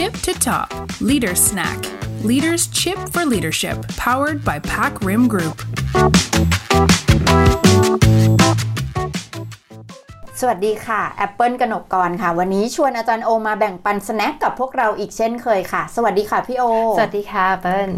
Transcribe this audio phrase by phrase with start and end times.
[0.00, 0.68] tip to top
[1.02, 1.78] Leader Snack
[2.30, 5.56] Leaders Chip for Leadership powered by Pack Rim Group
[10.40, 16.64] สวัสดีค่ะ แอปเปิลกนกกรค่ะ วันนี้ชวนอาจารย์โอมาแบ่งปันสแน็คกับพวกเราอีกเช่นเคยค่ะ สวัสดีค่ะพี่โอ
[16.96, 17.90] สวัสดีค่ะเปิ้ล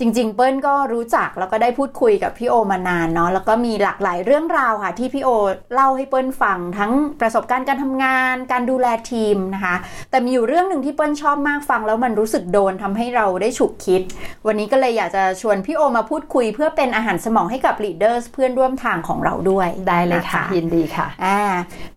[0.00, 5.30] จริง ๆ เปิ้ลก็รู้จักแล้วก็ได้พูดคุยกับพี่โอมานานเนาะแล้วก็มีหลากหลายเรื่องราวค่ะ ที่พี่โอ
[5.74, 9.76] เล่าให้เปิ้ลฟังทั้งประสบการณ์การทำงาน การดูแลทีมนะคะ
[10.10, 14.02] แต่มีอยู่เรื่องหนึ่งที่เปิ้ลชอบมากฟัง แล้วมันรู้สึกโดนทำให้เราได้ฉุกคิด
[14.46, 21.40] วันนี้ก็เลยอยากจะชวนพี่โอมาพูดคุย เพื่อเป็นอาหารสมองให้กับลีดเดอร์เพื่อนร่วมทางของเราด้วยได้เลยค่ะนยินดีค่ะอ่า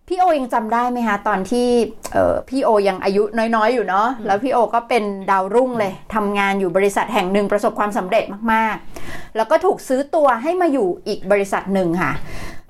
[0.08, 1.66] พี่โอยังจำได้ไหมคะตอนที่
[2.12, 12.12] เอ่อพี่โอยังอายุน้อยๆ อยู่เนาะแล้วพี่โอก็เป็นดาวรุ่งเลยทำงานอยู่บริษัทแห่งหนึ่งประสบความสำเร็จมากๆ แล้วก็ถูกซื้อตัวให้มาอยู่อีกบริษัทหนึ่งค่ะ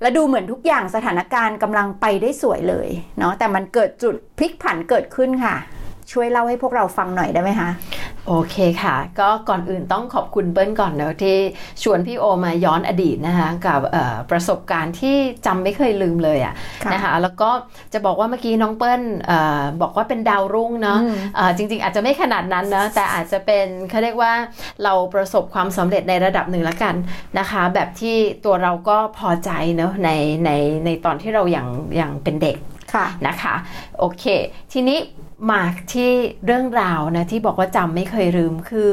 [0.00, 2.88] และดูเหมือนทุกอย่างสถานการณ์กำลังไปได้สวยเลย
[3.19, 5.56] เนาะแต่มันเกิดจุดพลิกผันเกิดขึ้นค่ะ
[6.12, 7.70] ช่วยเล่าให้พวกเราฟังหน่อยได้ไหมคะ
[8.28, 11.36] โอเคค่ะ ก็ก่อนอื่นต้องขอบคุณเปิ้ลก่อนเนอะที่
[11.83, 15.16] ชวนพี่โอมาย้อนอดีตนะคะกับเอ่อประสบการณ์ที่
[15.47, 17.50] จำไม่เคยลืมเลยอะค่ะนะคะแล้วก็
[17.92, 24.33] จะบอกว่าเมื่อกี้น้องเปิ้ลเอ่อบอกว่าเป็นดาวรุ่งเนาะอืมเอ่อจริง ๆ อาจจะไม่ขนาดนั้นนะแต่อาจจะเป็นเขาเรียกว่า
[24.84, 26.94] เราประสบความสำเร็จในระดับหนึ่งละกัน
[27.38, 30.11] นะคะ แบบที่ตัวเราก็พอใจเนอะใน
[30.44, 30.50] ใน
[30.84, 31.66] ในตอนที่เรายัง
[32.00, 32.73] ยังเป็นเด็กค่ะ
[33.28, 33.55] นะคะ
[33.98, 34.25] โอเค
[34.73, 34.98] ทีนี้
[35.50, 36.11] มาที่
[36.47, 38.91] เรื่องราวนะที่บอกว่าจำไม่เคยลืมคือ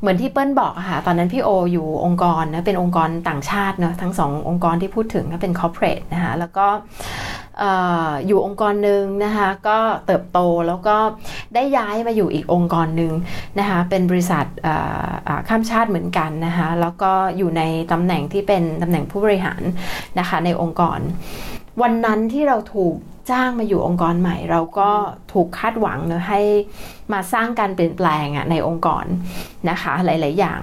[0.00, 6.66] เหมือนที่เปิ้ลบอกอะค่ะตอนนั้นพี่โออยู่องค์กรนะเป็นองค์กรต่างชาติเนะทั้งสององค์กรที่พูดถึงก็เป็น corporate นะคะแล้วก็
[7.62, 7.64] อ
[8.26, 10.96] อยู่องค์กรหนึ่งนะคะก็เติบโตแล้วก็
[11.54, 13.12] ได้ย้ายมาอยู่อีกองค์กรหนึ่ง
[13.58, 14.44] นะคะเป็นบริษัท
[15.48, 19.62] ข้ามชาติเหมือนกันนะคะแล้วก็อยู่ในตำแหน่งที่เป็นตำแหน่งผู้บริหาร
[20.18, 20.98] นะคะในองค์กร
[21.80, 22.94] วันนั้นที่เราถูก
[23.30, 24.90] จ้างมาอยู่องค์กรใหม่ เราก็
[25.32, 26.40] ถูกคาดหวังเนอะให้
[27.12, 29.04] มาสร้างการเปลี่ยนแปลงอะในองค์กร
[29.70, 30.60] นะคะ หลาย ๆ อย่าง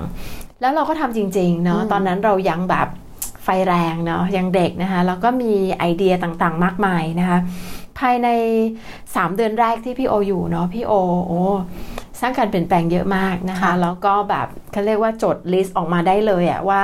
[0.61, 2.87] แล้วเราก็ทำจริง ๆ เนาะอืมตอนนั้นเรายังแบบ
[3.43, 7.39] ไฟแรงเนาะยังเด็กนะคะแล้วก็มีไอเดียต่างๆ มากมายนะคะ
[7.99, 8.27] ภายใน
[8.83, 10.93] 3 เดือนแรกที่พี่โออยู่เนาะพี่โอ
[11.27, 11.41] โอ้
[12.21, 16.83] สร้างการเปลี่ยนแปลงเยอะมากนะคะค่ะแล้วก็แบบเขาเรียกว่าจดลิสต์ออกมาได้เลยอะว่า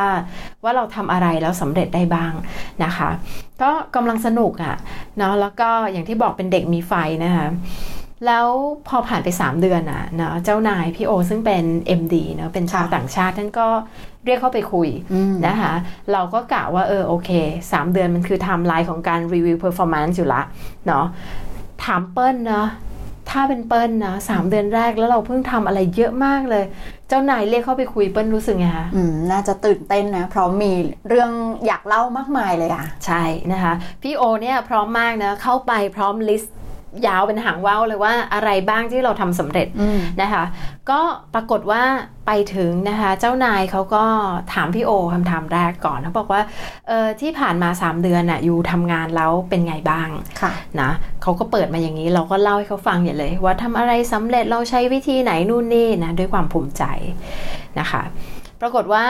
[0.63, 2.34] ว่าเราทำอะไรแล้วสำเร็จได้บ้าง
[2.84, 3.09] นะคะ
[3.62, 4.75] ก็กำลังสนุกอะ
[5.18, 6.94] เนาะแล้วก็อย่างที่บอกเป็นเด็กมีไฟ
[7.24, 7.47] นะคะ
[8.25, 8.47] แล้ว
[8.88, 11.63] พอผ่านไป 3 เดือนอะเนาะเจ้านายพี่โอซึ่งเป็น
[12.00, 13.68] MD เนาะเป็นชาวค่ะต่างชาติท่านก็
[14.25, 15.74] เรียกเข้าไปคุยอืมนะคะ
[16.12, 17.29] เราก็กะว่าเออโอเค
[17.69, 20.41] 3 เดือนมันคือไทม์ไลน์ของการ review performance อยู่ละ
[20.88, 21.06] เนาะ
[21.84, 22.68] ถามเปิ้ลเนาะ
[23.30, 26.63] ถ้าเป็นเปิ้ลนะสามเดือนแรกแล้วเราเพิ่งทำอะไรเยอะมากเลย
[27.09, 30.72] เจ้านายเรียกเข้าไปคุยเปิ้ลรู้สึกไงคะอืมน่าจะตื่นเต้นนะเพราะมี
[31.09, 31.31] เรื่อง
[31.66, 36.56] อยากเล่ามากมายเลยอะใช่นะคะพี่โอเนี่ยพร้อมมากนะเข้าไปพร้อม list
[37.07, 40.44] ยาวเป็นหางว่าวเลยว่าอะไรบ้างที่เราทำสำเร็จอืมนะคะ
[40.89, 41.00] ก็
[41.33, 41.83] ปรากฏว่า
[42.28, 44.03] ไปถึงนะคะ เจ้านายเขาก็
[44.53, 46.41] ถามพี่โอคำถามแรกก่อนเขาบอกว่า
[46.88, 50.07] เออที่ผ่านมา 3 เดือนน่ะอยู่ทำงานแล้วเป็นไงบ้าง
[50.41, 50.51] ค่ะ
[50.81, 50.89] นะ
[51.22, 56.83] เขาก็เปิดมาอย่างนี้เราก็เล่าให้เขาฟังอย่างเลย ว่าทำอะไรสำเร็จเราใช้วิธีไหนนู่นนี่นะด้วยความภูมิใจ
[57.79, 58.01] นะคะ
[58.62, 59.06] ปรากฏว่า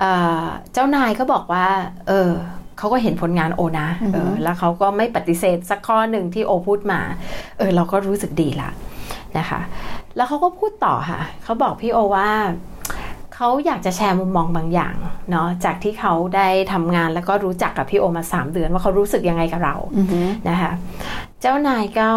[0.00, 0.12] เอ่
[0.42, 1.66] อเจ้านายก็บอกว่า
[2.08, 2.30] เออ
[2.78, 7.00] เขาก็เห็นผลงานโอนะอือฮึเออแล้วเขาก็ไม่ปฏิเสธสักข้อหนึ่งที่โอพูดมา
[7.58, 8.70] เออเราก็รู้สึกดีละ
[9.38, 9.60] นะคะ
[10.16, 12.28] แล้วเขาก็พูดต่อค่ะเขาบอกพี่โอว่า
[13.34, 14.94] เขาอยากจะแชร์มุมมองบางอย่าง
[15.30, 20.72] เนาะจากที่เขาได้ทำงานแล้วก็รู้จักกับพี่โอมา 3 เดือนว่าเขารู้สึกยังไงกับเราอือหือนะคะ
[21.40, 22.08] เจ้านายก็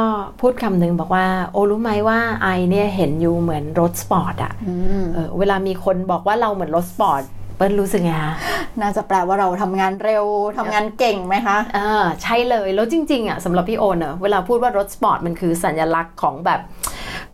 [0.41, 7.21] พูดคำหนึ่งบอกว่า โอรู้ไหมว่า I เนี่ยเห็น you เหมือนรถสปอร์ตอะอืมเออเวลามีคนบอกว่าเราเหมือนรถสปอร์ต
[7.55, 8.35] เปิ้ลรู้สึกไงคะ
[8.81, 10.25] น่าจะแปลว่าเราทำงานเร็ว
[10.57, 16.59] ทำงานเก่งไหมคะอ่าใช่เลยแล้วจริงๆอะสำหรับพี่โอเนอะเวลาพูดว่ารถสปอร์ตมันคือสัญลักษณ์ของแบบ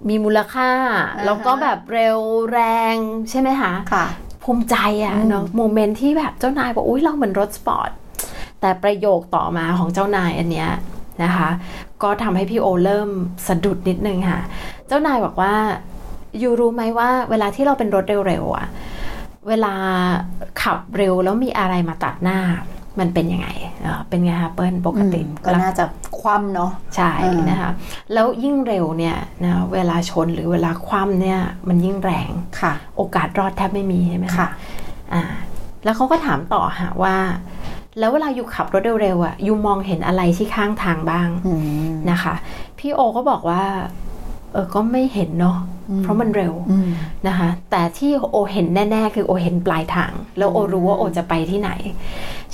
[0.10, 0.70] มีมูลค่า
[1.18, 2.20] อ่าฮะแล้วก็แบบเร็ว
[2.52, 2.60] แร
[2.94, 2.96] ง
[3.30, 4.06] ใช่ไหมคะค่ะ
[4.44, 7.90] ภูมิใจอะอืมเนาะโมเมนต์ที่แบบเจ้านายบอกอุ้ยเราเหมือนรถสปอร์ต
[8.62, 10.70] แต่ประโยคต่อมาของเจ้านายอันเนี้ย
[11.24, 11.50] นะคะ
[12.04, 13.10] ก็ทำให้พี่โอเริ่ม
[13.48, 14.40] สะดุดนิดนึงค่ะ
[14.88, 15.54] เจ้านายบอกว่า
[16.42, 18.68] ยูรู้ไหมว่าเวลาที่เราเป็นรถเร็วๆอะ
[19.48, 19.74] เวลา
[20.62, 22.40] ขับเร็วแล้วมีอะไรมาตัดหน้า
[23.00, 23.50] มันเป็นยังไง
[23.82, 25.86] เออเป็นไงคะเปิ้ลปกติอืมก็น่าจะ
[26.20, 27.72] คว่ำเนาะ ใช่อืมนะคะ
[28.14, 34.50] แล้วยิ่งเร็วเนี่ยนะเวลาชนหรือเวลาคว่ำเนี่ยมันยิ่งแรงค่ะ โอกาสรอดแทบไม่มีใช่ไหมค่ะ
[35.14, 35.24] อ่า
[35.84, 37.16] แล้วเขาก็ถามต่อค่ะว่า
[38.00, 41.54] แล้วเวลาอยู่ขับรถเร็วๆอะยูมองเห็นอะไรที่ข้างทางบ้างอื
[41.90, 42.34] มนะคะ
[42.80, 43.64] พี่โอก็บอกว่า
[44.54, 45.58] เออก็ไม่เห็นเนาะ
[45.90, 46.90] อืมเพราะมันเร็วอืม
[47.28, 51.72] นะคะแต่ที่โอเห็นแน่ ๆ คือโอเห็นปลายทาง แล้วโอรู้ว่าโอจะไปที่ไหน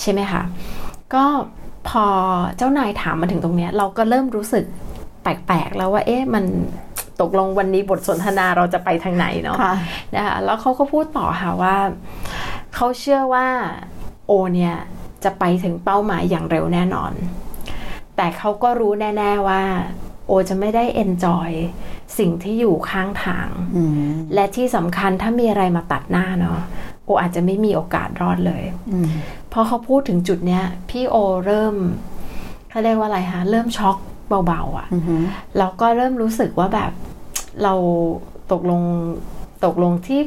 [0.02, 0.42] ใช่ไหมคะ
[1.14, 1.24] ก็
[1.90, 2.06] พอ
[2.58, 4.66] เจ้านายถามมาถึงตรงเนี้ย เราก็เริ่มรู้สึก
[5.24, 6.46] แปลกๆแล้วว่า เอ๊ะมัน
[7.22, 9.74] ตกลงวันนี้บทสนทนาเราจะไปทางไหนเนาะค่ะ
[10.16, 11.76] นะคะแล้วเขาก็พูดต่อค่ะว่า
[12.76, 13.48] เขาเชื่อว่า
[14.28, 14.76] โอเนี่ย
[15.24, 17.12] จะไปถึงเป้าหมายอย่างเร็วแน่นอน
[18.16, 19.62] แต่เขาก็รู้แน่ ๆว่า
[20.13, 20.13] โอ
[20.50, 21.50] จะไม่ได้เอนจอย
[22.18, 26.60] สิ่งที่อยู่ข้างทางอืมและที่สำคัญถ้ามีอะไรมาตัดหน้าเนาะ
[27.06, 29.10] โออาจจะไม่มีโอกาสรอดเลยอืม
[29.54, 31.16] พอเขาพูดถึงจุดเนี้ยพี่โอ
[31.46, 31.76] เริ่ม
[32.70, 33.98] เขาเรียกว่าอะไรคะเริ่มช็อก
[34.48, 35.24] เบาๆอะ่ะอืม
[35.58, 36.92] แล้วก็เริ่มรู้สึกว่าแบบ
[37.64, 37.74] เรา
[38.52, 38.82] ตกลง
[39.66, 40.22] ตกลงที่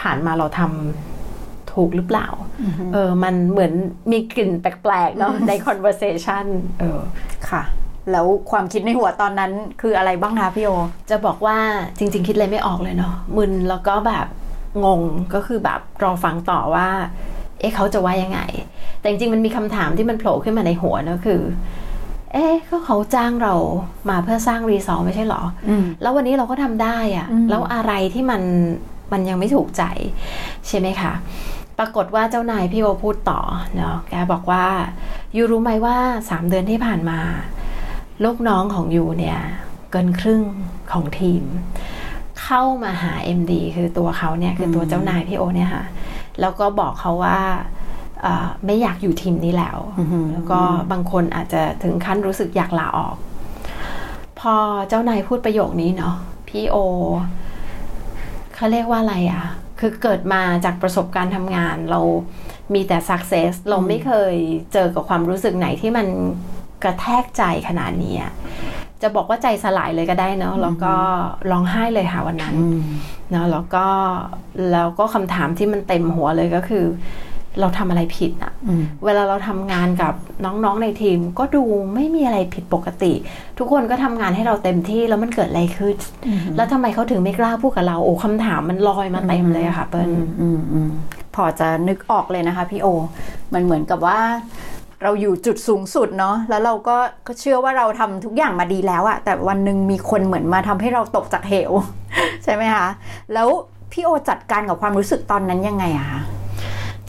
[0.00, 2.28] ผ่านมาเราทำถูกหรือเปล่า
[2.94, 3.72] เออ มันเหมือน
[4.12, 6.44] มีกลิ่นแปลกๆเนาะใน conversation
[6.80, 7.00] เออ
[7.50, 7.62] ค่ะ
[8.12, 10.70] แล้วความคิดในหัวตอนนั้นคืออะไรบ้างคะพี่โอ
[11.10, 11.56] จะบอกว่า
[11.98, 14.26] จริง ๆ คิดอะไรไม่ออกเลยเนาะมึนแล้วก็แบบ
[14.84, 15.02] งง
[15.34, 16.88] ก็คือแบบรอฟังต่อว่า
[17.60, 18.40] เอ๊ะเขาจะว่ายังไง
[19.00, 21.40] แต่จริงๆมันมีคำถามที่มันโผล่ขึ้นมาในหัวเนอะคือ
[22.32, 23.54] เอ๊ะก็เขาจ้างเรา
[24.08, 28.42] มาเพื่อสร้างรีสอร์ทไม่ใช่เหรออืมแล้ววันนี้เราก็ทำได้อะอืมแล้วอะไรที่มัน
[29.12, 29.82] มันยังไม่ถูกใจ
[30.68, 31.12] ใช่ไหมคะ
[31.78, 33.40] ปรากฏว่าเจ้านายพี่โอพูดต่อ
[33.76, 34.64] เนาะแกบอกว่า
[35.36, 35.96] ยูรู้ไหมว่า
[36.30, 37.20] สามเดือนที่ผ่านมา
[38.24, 39.38] ลูกน้องของยูเนี่ย
[39.90, 40.42] เกินครึ่ง
[40.92, 41.42] ของทีม
[42.42, 45.84] เข้ามาหา MD คือตัวเขาเนี่ยคือตัวเจ้านายพี่โอเนี่ยค่ะ
[46.40, 47.38] แล้วก็บอกเขาว่า
[48.22, 49.78] เอ่อไม่อยากอยู่ทีมนี้แล้ว
[50.32, 50.60] แล้วก็
[50.92, 53.16] บางคนอาจจะถึงขั้นรู้สึกอยากลาออก
[54.40, 54.54] พอ
[54.88, 56.16] เจ้านายพูดประโยคนี้เนาะ
[56.48, 56.76] พี่โอ
[58.54, 59.44] เขาเรียกว่าอะไรอะ่ะ
[59.78, 62.00] คือเกิดมาจากประสบการณ์ทำงานเรา
[62.74, 64.34] มีแต่ success เราไม่เคย
[64.72, 66.06] เจอกับความรู้สึกไหนที่มัน
[66.82, 68.32] กระแทกใจขนาดนี้อะ
[69.02, 70.94] จะบอกว่าใจสลายเลยก็ได้เนาะแล้วก็
[71.50, 72.80] ร้องไห้เลยค่ะวันนั้นอืม
[73.30, 73.86] เนาะแล้วก็
[74.72, 76.84] แล้วก็คำถามที่มันเต็มหัวเลยก็คือ
[77.60, 81.62] เราทำอะไรผิดอะอืมเวลาเราทำงานกับน้องๆในทีม ก็ดู
[81.94, 83.12] ไม่มีอะไรผิดปกติ
[83.58, 85.96] ทุกคนก็ทำงานให้เราเต็มที่แล้วมันเกิดอะไรขึ้น
[86.56, 90.08] แล้วทำไมเขาถึงไม่กล้าพูดกับเราโอ้คำถามมันลอยมาเต็มเลยอะค่ะเปิ้ล
[90.40, 90.90] อืมอืม
[91.34, 92.86] พอจะนึกออกเลยนะคะพี่โอ
[93.54, 94.18] มันเหมือนกับว่า
[95.02, 101.72] เราอยู่จุดสูงสุดเนาะแล้วเราก็ก็เชื่อว่าเราทำทุกอย่างมาดีแล้วอะแต่วันหนึ่งมีคนเหมือนมาทำให้เราตกจากเหว
[102.44, 102.88] ใช่ไหมคะ
[103.34, 103.48] แล้ว
[103.92, 106.20] พี่โอจัดการกับความรู้สึกตอนนั้นยังไงอะคะ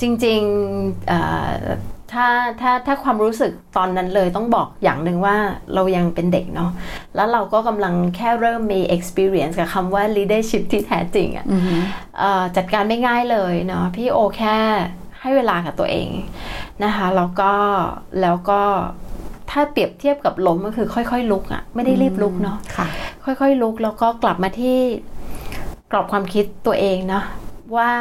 [0.02, 1.52] จริงๆเอ่อ
[2.12, 2.28] ถ้า
[2.62, 5.36] ถ้าถ้าความรู้สึกตอนนั้นเลยต้องบอกอย่างหนึ่งว่า
[5.74, 6.72] เรายังเป็นเด็กเนาะ
[7.16, 11.46] แล้วเราก็กำลังแค่เริ่มมี experience กับคำว่า leadership ที่แท้จริงอะ
[12.20, 14.58] เอ่อจัดการไม่ง่ายเลยเนาะพี่โอแค่
[15.22, 16.08] ให้เวลากับตัวเอง
[16.84, 17.52] นะคะแล้วก็
[18.22, 18.62] แล้วก็
[19.52, 22.88] ถ้าเปรียบเทียบกับล้มก็คือค่อยๆ ลุกอะ่ะไม่ได้รีบลุกเนาะค่ะ
[23.26, 24.78] ค่อยๆ ลุกแล้วก็กลับมาที่
[25.92, 27.24] กรอบความคิดตัวเองเนาะ
[27.76, 27.92] ว่า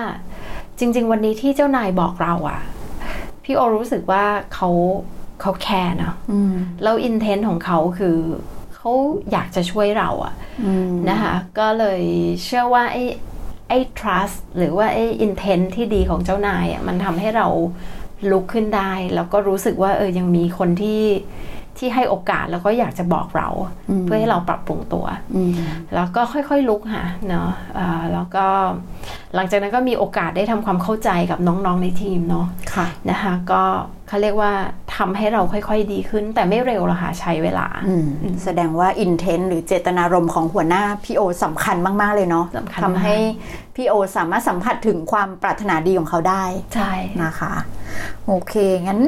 [0.79, 2.61] จริง ๆ วันนี้ที่เจ้านายบอกเราอะ่ะ
[3.45, 4.25] พี่โอรู้สึกว่า
[4.55, 4.71] เขา
[5.41, 8.19] เขาแคร์เนาะอืมแล้วอินเทนต์ของเขาคือ
[8.77, 8.93] เขา
[9.33, 10.35] อยากจะช่วยเราอะ
[10.65, 12.03] อืมนะคะก็เลย
[12.45, 13.05] เชื่อว่าไอ้
[13.69, 17.47] ไอ้ trust หรือว่าไอ้ intent ที่ดีของเจ้านายอะมันทำให้เรา
[18.31, 21.03] ลุกขึ้นได้ แล้วก็รู้สึกว่าเออยังมีคนที่
[21.79, 23.49] ที่ให้โอกาสแล้วก็อยากจะบอกเรา
[24.05, 25.07] เพื่อให้เราปรับปรุงตัว
[25.37, 25.55] อืม
[25.95, 28.47] แล้วก็ค่อยๆลุกค่ะเนาะอ่าแล้วก็
[29.35, 33.63] หลังจากนั้นก็มีโอกาสได้ทำความเข้าใจกับน้องๆในทีมเนาะค่ะนะคะก็
[34.09, 34.53] เขาเรียกว่า
[35.01, 38.07] ทำให้เราค่อยๆดีขึ้น แต่ไม่เร็วหรอกค่ะใช้เวลาอืม
[38.45, 43.15] แสดงว่าอินเทนต์หรือเจตนารมณ์ของหัวหน้าพี่โอสำคัญมากๆเลยเนาะสำคัญทำให้
[43.77, 46.45] พี่โอสามารถสัมผัสถึงความปรารถนาดีของเขาได้
[46.75, 47.53] ใช่นะคะ
[48.27, 49.01] โอเค งั้น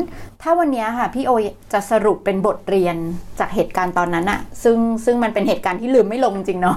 [0.43, 1.31] ถ้าวันนี้ค่ะพี่โอ
[1.73, 2.97] จะสรุปเป็นบทเรียน
[3.41, 6.77] จากเหตุการณ์ตอนนั้นอะซึ่งซึ่งมันเป็นเหตุการณ์ที่ลืมไม่ลงจริงเนาะ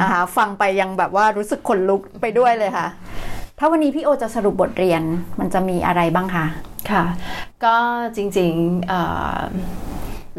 [0.00, 2.86] นะคะ ฟังไปยังแบบว่ารู้สึกขนลุกไปด้วยเลยค่ะ
[3.58, 5.02] ถ้าวันนี้พี่โอจะสรุปบทเรียน
[5.40, 6.46] มันจะมีอะไรบ้างคะ
[6.90, 7.04] ค่ะ
[7.64, 7.76] ก็
[8.16, 9.00] จริงๆเอ่
[9.36, 9.38] อ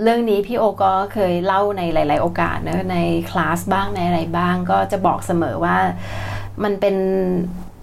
[0.03, 2.97] เรื่องนี้พี่โอก็เคยเล่าในหลาย ๆ โอกาสนะใน
[3.29, 5.77] คลาสบ้างในอะไรบ้าง ก็จะบอกเสมอว่า
[6.63, 6.95] มันเป็น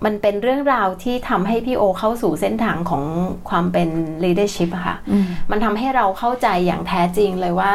[0.05, 3.05] มันเป็นเรื่องราวที่ทำให้พี่โอเข้าสู่เส้นทางของ
[3.49, 3.89] ความเป็น
[4.25, 4.97] leadership อะค่ะ
[5.51, 7.73] มันทำให้เราเข้าใจอย่างแท้จริงเลยว่า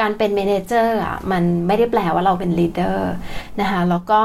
[0.00, 2.96] การเป็น manager อะมันไม่ได้แปลว่าเราเป็น leader
[3.60, 4.20] นะคะแล้วก็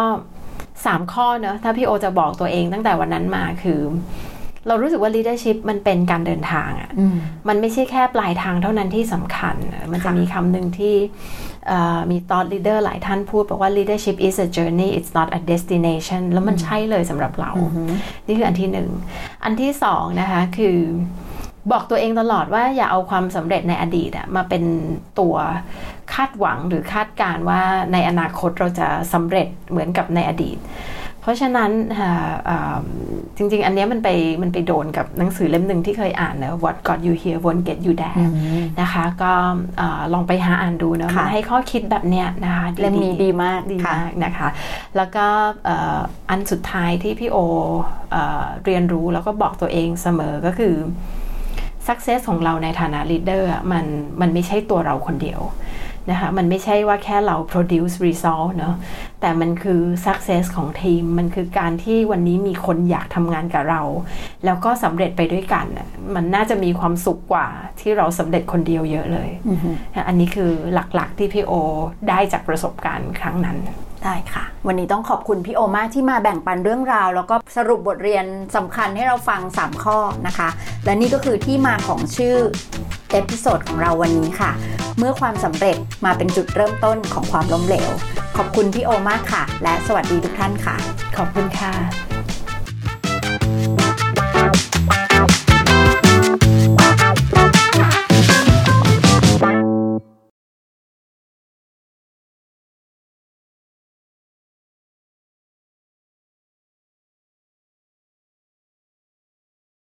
[0.88, 3.80] 3 ข้อเนอะถ้าพี่โอจะบอกตัวเองตั้งแต่วันนั้นมาคือ
[4.68, 7.16] เรารู้สึกว่า leadership มันเป็นการเดินทางอะอืม
[7.48, 9.56] มันไม่ใช่แค่ปลายทางเท่านั้นที่สำคัญ
[9.92, 10.96] มันจะมีคำหนึ่งที่
[11.68, 17.52] เอ่อมีตอน leader หลายท่านพูดบอกว่า leadership is a journey it's not a destination แล้วมันใช่เลยสำหรับเรา
[18.26, 18.90] นี่คืออันที่หนึ่ง
[19.44, 20.78] อันที่สองนะคะคือ
[21.72, 24.64] บอกตัวเองตลอดว่าอย่าเอาความสำเร็จในอดีตอะมาเป็น
[25.20, 25.36] ตัว
[26.14, 27.62] คาดหวังหรือคาดการณ์ว่า
[27.94, 30.58] ในอนาคตเราจะสำเร็จเหมือนกับในอดีต
[31.22, 31.72] เพราะราะฉะนั้น
[33.38, 34.10] จริง ๆ อันนี้มันไป
[34.42, 38.18] มันไปโดนกับหนังสือเล่มหนึ่งที่เคยอ่านนะ What got you here won't get you there
[38.82, 39.32] นะคะ ก็
[40.14, 44.50] ลองไปหาอ่านดูนะมันให้ข้อคิดแบบเนี้ยนะคะเล่มนี้ดีมากดีมากนะคะ
[44.98, 45.26] แล้วก็
[46.30, 47.38] อันสุดท้ายที่พี่โอ
[48.66, 50.74] เรียนรู้แล้วก็บอกตัวเองเสมอก็คือ
[51.90, 53.86] success ของเราในฐานะ leader มัน
[54.22, 55.42] มันไม่ใช่ตัวเราคนเดียว
[56.12, 58.76] นะคะมันไม่ใช่ว่าแค่เรา produce result เนาะ
[59.22, 63.82] แต่มันคือ success ของทีม มันคือการที่วันนี้มีคนอยากทำงานกับเรา
[64.46, 65.66] แล้วก็สำเร็จไปด้วยกัน
[66.16, 67.48] มันน่าจะมีความสุขกว่า
[67.80, 69.30] ที่เราสำเร็จคนเดียวเยอะเลย
[70.08, 71.54] อันนี้คือหลักๆที่พี่โอ
[72.10, 73.58] ได้จากประสบการณ์ครั้งนั้น
[74.06, 78.26] ได้ค่ะ วันนี้ต้องขอบคุณพี่โอมากที่มาแบ่งปันเรื่องราว แล้วก็สรุปบทเรียน
[78.56, 80.50] สำคัญให้เราฟัง 3 ข้อนะคะ
[80.86, 82.36] และนี่ก็คือที่มาของชื่อ
[83.12, 84.52] episode ของเราวันนี้ค่ะ
[84.98, 87.92] เมื่อความสำเร็จมาเป็นจุดเริ่มต้นของความล้มเหลว
[88.38, 90.76] ขอบคุณพี่โอมากค่ะ และสวัสดีทุกท่านค่ะ
[91.18, 92.19] ขอบคุณค่ะ